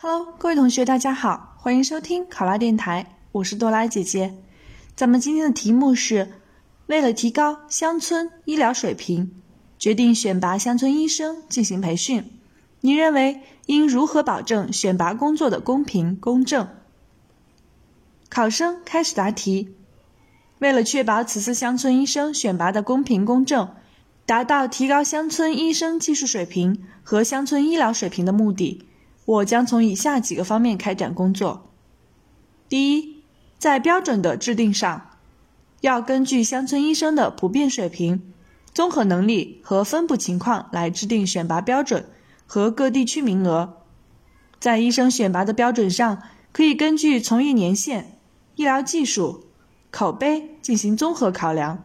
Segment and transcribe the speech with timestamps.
[0.00, 4.32] Hello，各位同学，大家好，欢迎收听考拉电台，我是多拉姐姐。
[4.94, 6.34] 咱们今天的题目是：
[6.86, 9.32] 为了提高乡村医疗水平，
[9.76, 12.30] 决定选拔乡村医生进行培训。
[12.80, 16.68] 你认为应如何保证选拔工作的公平公正？
[18.28, 19.74] 考生开始答题。
[20.60, 23.74] 为了确保此次乡村医生选拔的公平公正，
[24.24, 28.84] 达到提高乡村医生技术水平和乡村医疗水平的目的。
[29.28, 31.70] 我将从以下几个方面开展工作。
[32.66, 33.22] 第一，
[33.58, 35.10] 在标准的制定上，
[35.82, 38.32] 要根据乡村医生的普遍水平、
[38.72, 42.06] 综合能力和分布情况来制定选拔标准
[42.46, 43.74] 和各地区名额。
[44.58, 48.18] 在医生选拔的标准上，可以根据从业年限、
[48.54, 49.44] 医疗技术、
[49.90, 51.84] 口碑进行综合考量，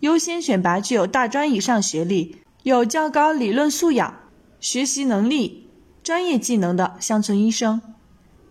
[0.00, 4.16] 优先选拔具有大专以上学历、有较高理论素养、
[4.58, 5.63] 学习能力。
[6.04, 7.80] 专业技能的乡村医生，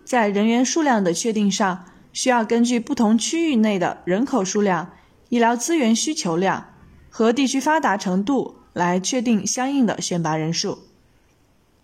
[0.03, 4.91] 在人员数量的确定上，需要根据不同区域内的人口数量、
[5.29, 6.65] 医疗资源需求量
[7.11, 10.79] 和地区发达程度来确定相应的选拔人数。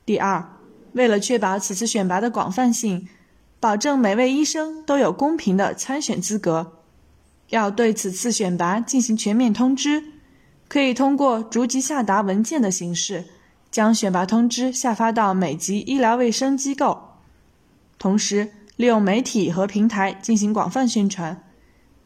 [0.08, 0.44] 第二，
[0.94, 3.08] 为了确保此次选拔的广泛性，
[3.60, 6.80] 保证每位医生都有公平的参选资格，
[7.50, 10.04] 要对此次选拔进行全面通知，
[10.68, 13.26] 可以通过逐级下达文件的形式。
[13.72, 17.16] 将选拔通知下发到每级医疗卫生机构，
[18.00, 21.44] 同时利用媒体和平台进行广泛宣传，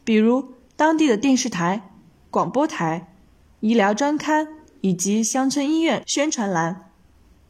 [0.04, 1.90] 比如当地的电视台、
[2.30, 3.14] 广播台、
[3.60, 4.48] 医疗专刊
[4.82, 6.90] 以及乡村医院宣传栏，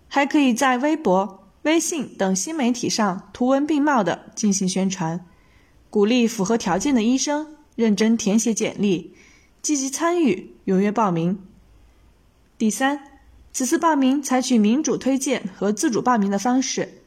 [0.08, 5.26] 还可以在微博、微信等新媒体上图文并茂的进行宣传，
[5.90, 9.14] 鼓励符合条件的医生认真填写简历，
[9.60, 11.42] 积极参与，踊跃报名。
[12.56, 13.13] 第三。
[13.54, 17.02] 此次报名采取民主推荐和自主报名的方式，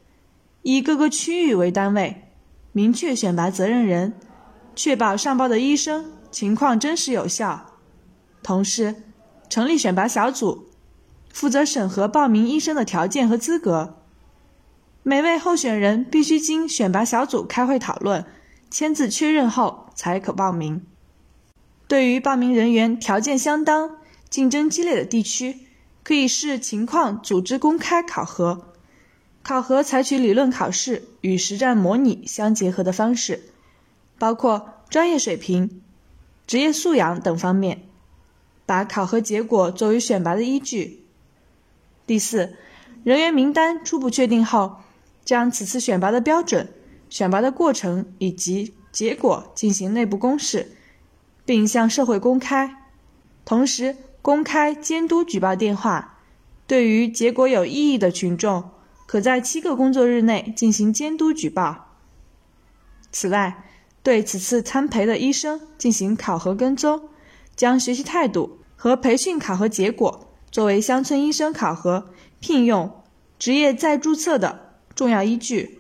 [0.62, 2.24] 以各个区域为单位，
[2.72, 4.14] 明确选拔责任人，
[4.74, 7.74] 确保上报的医生情况真实有效。
[8.42, 8.96] 同时，
[9.50, 10.70] 成立选拔小组，
[11.34, 13.98] 负责审核报名医生的条件和资格。
[15.04, 18.26] 每位候选人必须经选拔小组开会讨论、
[18.72, 20.82] 签字确认后才可报名。
[21.90, 23.98] 对于报名人员条件相当、
[24.30, 25.67] 竞争激烈的地区，
[26.08, 28.70] 可以视情况组织公开考核，
[29.44, 33.42] 考核采取理论考试与实战模拟相结合的方式，
[34.18, 35.82] 包括专业水平、
[36.48, 37.84] 职业素养等方面，
[38.66, 41.06] 把考核结果作为选拔的依据。
[42.06, 42.56] 第四，
[43.04, 44.78] 人员名单初步确定后，
[45.26, 46.70] 将此次选拔的标准、
[47.10, 50.72] 选拔的过程以及结果进行内部公示，
[51.44, 52.74] 并向社会公开，
[53.44, 53.98] 同时。
[54.22, 56.20] 公开监督举报电话，
[56.66, 58.72] 对于结果有异议的群众，
[59.06, 61.96] 可在七个工作日内进行监督举报。
[63.10, 63.64] 此外，
[64.04, 67.10] 对此次参培的医生进行考核跟踪，
[67.56, 72.10] 将学习态度和培训考核结果作为乡村医生考核、
[72.42, 73.04] 聘用、
[73.40, 75.80] 职业再注册的重要依据，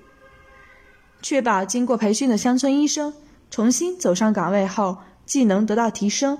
[1.21, 3.13] 确保经过培训的乡村医生
[3.51, 6.39] 重新走上岗位后技能得到提升，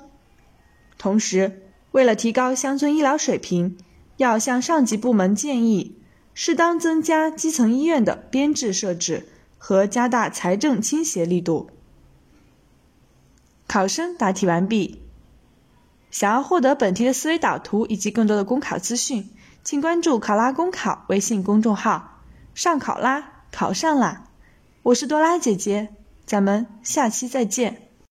[0.98, 1.64] 同时。
[1.98, 3.76] 为了提高乡村医疗水平，
[4.18, 5.98] 要向上级部门建议
[6.36, 9.28] 适当增加基层医院的编制设置
[9.58, 11.72] 和加大财政倾斜力度。
[13.66, 15.02] 考生答题完毕。
[16.12, 19.32] 想要获得本题的思维导图以及更多的公考资讯，
[19.64, 22.22] 请关注“考拉公考”微信公众号。
[22.54, 24.26] 上考拉，考上啦！
[24.84, 25.96] 我是多拉姐姐，
[26.28, 27.87] 咱们下期再见。